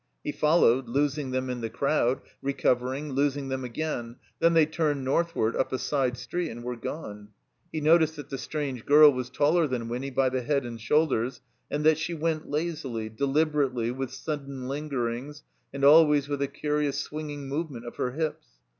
He 0.23 0.31
followed, 0.31 0.87
losing 0.89 1.29
them 1.29 1.47
in 1.47 1.61
the 1.61 1.69
crowd, 1.69 2.21
recovering, 2.41 3.11
losing 3.13 3.49
them 3.49 3.63
again; 3.63 4.15
then 4.39 4.55
they 4.55 4.65
turned 4.65 5.03
northward 5.05 5.55
up 5.55 5.71
a 5.71 5.77
side 5.77 6.17
street 6.17 6.49
and 6.49 6.63
were 6.63 6.75
gone. 6.75 7.27
He 7.71 7.81
noticed 7.81 8.15
that 8.15 8.31
the 8.31 8.39
strange 8.39 8.87
girl 8.87 9.13
was 9.13 9.29
taller 9.29 9.67
than 9.67 9.89
Winny 9.89 10.09
by 10.09 10.29
the 10.29 10.41
head 10.41 10.65
and 10.65 10.81
shoulders, 10.81 11.41
and 11.69 11.85
that 11.85 11.99
she 11.99 12.15
went 12.15 12.49
lazily, 12.49 13.09
deliberately, 13.09 13.91
with 13.91 14.09
sudden 14.11 14.63
Ungerings, 14.65 15.43
and 15.71 15.83
always 15.85 16.27
with 16.27 16.41
a 16.41 16.47
ouious 16.47 16.95
swinging 16.97 17.47
movement 17.47 17.85
of 17.85 17.97
her 17.97 18.13
hips. 18.13 18.47